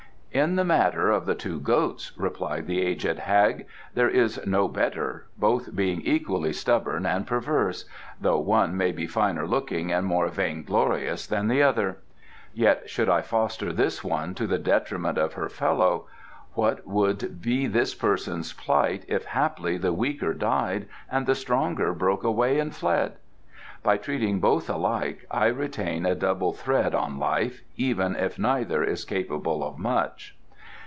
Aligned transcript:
"In 0.33 0.55
the 0.55 0.63
matter 0.63 1.11
of 1.11 1.25
the 1.25 1.35
two 1.35 1.59
goats," 1.59 2.13
replied 2.15 2.65
the 2.65 2.81
aged 2.81 3.19
hag, 3.19 3.65
"there 3.95 4.07
is 4.09 4.39
no 4.47 4.69
better, 4.69 5.25
both 5.35 5.75
being 5.75 5.99
equally 6.03 6.53
stubborn 6.53 7.05
and 7.05 7.27
perverse, 7.27 7.83
though 8.21 8.39
one 8.39 8.77
may 8.77 8.93
be 8.93 9.07
finer 9.07 9.45
looking 9.45 9.91
and 9.91 10.05
more 10.07 10.29
vainglorious 10.29 11.27
than 11.27 11.49
the 11.49 11.61
other. 11.61 11.97
Yet 12.53 12.89
should 12.89 13.09
I 13.09 13.21
foster 13.21 13.73
this 13.73 14.05
one 14.05 14.33
to 14.35 14.47
the 14.47 14.57
detriment 14.57 15.17
of 15.17 15.33
her 15.33 15.49
fellow, 15.49 16.07
what 16.53 16.87
would 16.87 17.41
be 17.41 17.67
this 17.67 17.93
person's 17.93 18.53
plight 18.53 19.03
if 19.09 19.25
haply 19.25 19.75
the 19.77 19.91
weaker 19.91 20.33
died 20.33 20.87
and 21.11 21.25
the 21.25 21.35
stronger 21.35 21.93
broke 21.93 22.23
away 22.23 22.57
and 22.57 22.73
fled! 22.73 23.17
By 23.83 23.97
treating 23.97 24.39
both 24.39 24.69
alike 24.69 25.25
I 25.31 25.47
retain 25.47 26.05
a 26.05 26.13
double 26.13 26.53
thread 26.53 26.93
on 26.93 27.17
life, 27.17 27.63
even 27.77 28.15
if 28.15 28.37
neither 28.37 28.83
is 28.83 29.03
capable 29.05 29.63
of 29.63 29.79
much." 29.79 30.37